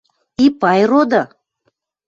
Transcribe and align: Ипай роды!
Ипай 0.45 0.81
роды! 0.93 1.21